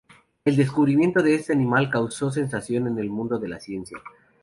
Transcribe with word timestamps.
El 0.45 0.55
descubrimiento 0.55 1.21
de 1.21 1.35
este 1.35 1.53
animal 1.53 1.91
causó 1.91 2.31
sensación 2.31 2.87
en 2.87 2.97
el 2.97 3.11
mundo 3.11 3.37
de 3.37 3.49
la 3.49 3.59
ciencia. 3.59 3.99